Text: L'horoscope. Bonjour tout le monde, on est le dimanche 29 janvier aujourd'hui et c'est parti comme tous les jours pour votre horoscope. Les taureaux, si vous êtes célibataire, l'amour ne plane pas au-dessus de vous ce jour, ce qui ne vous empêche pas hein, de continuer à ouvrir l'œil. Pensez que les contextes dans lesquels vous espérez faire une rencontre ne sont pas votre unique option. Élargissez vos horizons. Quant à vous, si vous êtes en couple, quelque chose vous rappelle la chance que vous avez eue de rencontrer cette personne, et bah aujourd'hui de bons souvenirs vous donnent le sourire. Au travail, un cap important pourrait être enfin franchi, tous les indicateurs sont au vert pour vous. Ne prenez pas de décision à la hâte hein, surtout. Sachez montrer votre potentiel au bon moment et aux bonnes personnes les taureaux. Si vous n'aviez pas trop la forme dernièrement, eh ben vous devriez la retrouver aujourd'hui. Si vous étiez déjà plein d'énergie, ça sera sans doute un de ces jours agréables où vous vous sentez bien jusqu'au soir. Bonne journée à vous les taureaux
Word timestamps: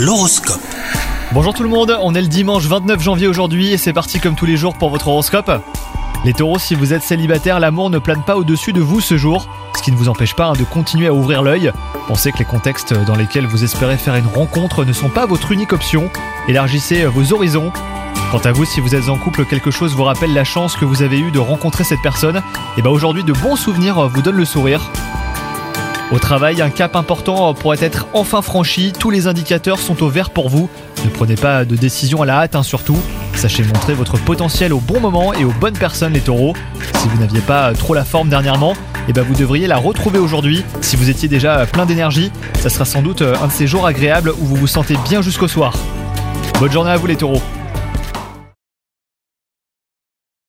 L'horoscope. 0.00 0.62
Bonjour 1.32 1.52
tout 1.52 1.62
le 1.62 1.68
monde, 1.68 1.94
on 2.00 2.14
est 2.14 2.22
le 2.22 2.26
dimanche 2.26 2.64
29 2.64 3.02
janvier 3.02 3.26
aujourd'hui 3.26 3.74
et 3.74 3.76
c'est 3.76 3.92
parti 3.92 4.18
comme 4.18 4.34
tous 4.34 4.46
les 4.46 4.56
jours 4.56 4.72
pour 4.72 4.88
votre 4.88 5.08
horoscope. 5.08 5.52
Les 6.24 6.32
taureaux, 6.32 6.58
si 6.58 6.74
vous 6.74 6.94
êtes 6.94 7.02
célibataire, 7.02 7.60
l'amour 7.60 7.90
ne 7.90 7.98
plane 7.98 8.22
pas 8.22 8.38
au-dessus 8.38 8.72
de 8.72 8.80
vous 8.80 9.02
ce 9.02 9.18
jour, 9.18 9.46
ce 9.76 9.82
qui 9.82 9.92
ne 9.92 9.98
vous 9.98 10.08
empêche 10.08 10.34
pas 10.34 10.46
hein, 10.46 10.52
de 10.54 10.64
continuer 10.64 11.08
à 11.08 11.12
ouvrir 11.12 11.42
l'œil. 11.42 11.70
Pensez 12.08 12.32
que 12.32 12.38
les 12.38 12.46
contextes 12.46 12.94
dans 12.94 13.14
lesquels 13.14 13.46
vous 13.46 13.62
espérez 13.62 13.98
faire 13.98 14.16
une 14.16 14.26
rencontre 14.26 14.86
ne 14.86 14.94
sont 14.94 15.10
pas 15.10 15.26
votre 15.26 15.52
unique 15.52 15.74
option. 15.74 16.08
Élargissez 16.48 17.04
vos 17.04 17.34
horizons. 17.34 17.70
Quant 18.30 18.38
à 18.38 18.52
vous, 18.52 18.64
si 18.64 18.80
vous 18.80 18.94
êtes 18.94 19.10
en 19.10 19.18
couple, 19.18 19.44
quelque 19.44 19.70
chose 19.70 19.94
vous 19.94 20.04
rappelle 20.04 20.32
la 20.32 20.44
chance 20.44 20.76
que 20.76 20.86
vous 20.86 21.02
avez 21.02 21.20
eue 21.20 21.30
de 21.30 21.38
rencontrer 21.38 21.84
cette 21.84 22.00
personne, 22.02 22.40
et 22.78 22.82
bah 22.82 22.88
aujourd'hui 22.88 23.22
de 23.22 23.34
bons 23.34 23.56
souvenirs 23.56 24.08
vous 24.08 24.22
donnent 24.22 24.36
le 24.36 24.46
sourire. 24.46 24.80
Au 26.12 26.18
travail, 26.18 26.60
un 26.60 26.70
cap 26.70 26.96
important 26.96 27.54
pourrait 27.54 27.78
être 27.80 28.08
enfin 28.14 28.42
franchi, 28.42 28.92
tous 28.98 29.10
les 29.10 29.28
indicateurs 29.28 29.78
sont 29.78 30.02
au 30.02 30.08
vert 30.08 30.30
pour 30.30 30.48
vous. 30.48 30.68
Ne 31.04 31.10
prenez 31.10 31.36
pas 31.36 31.64
de 31.64 31.76
décision 31.76 32.20
à 32.22 32.26
la 32.26 32.40
hâte 32.40 32.56
hein, 32.56 32.64
surtout. 32.64 32.98
Sachez 33.36 33.62
montrer 33.62 33.94
votre 33.94 34.18
potentiel 34.18 34.72
au 34.72 34.80
bon 34.80 34.98
moment 34.98 35.32
et 35.34 35.44
aux 35.44 35.52
bonnes 35.52 35.78
personnes 35.78 36.12
les 36.12 36.20
taureaux. 36.20 36.54
Si 36.96 37.06
vous 37.06 37.20
n'aviez 37.20 37.40
pas 37.40 37.72
trop 37.74 37.94
la 37.94 38.04
forme 38.04 38.28
dernièrement, 38.28 38.74
eh 39.08 39.12
ben 39.12 39.22
vous 39.22 39.34
devriez 39.34 39.68
la 39.68 39.76
retrouver 39.76 40.18
aujourd'hui. 40.18 40.64
Si 40.80 40.96
vous 40.96 41.10
étiez 41.10 41.28
déjà 41.28 41.64
plein 41.66 41.86
d'énergie, 41.86 42.32
ça 42.58 42.70
sera 42.70 42.84
sans 42.84 43.02
doute 43.02 43.22
un 43.22 43.46
de 43.46 43.52
ces 43.52 43.68
jours 43.68 43.86
agréables 43.86 44.32
où 44.40 44.44
vous 44.44 44.56
vous 44.56 44.66
sentez 44.66 44.96
bien 45.08 45.22
jusqu'au 45.22 45.48
soir. 45.48 45.74
Bonne 46.58 46.72
journée 46.72 46.90
à 46.90 46.96
vous 46.96 47.06
les 47.06 47.16
taureaux 47.16 47.42